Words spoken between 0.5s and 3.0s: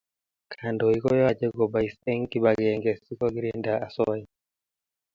Kandoi koyache kobais en kibakeng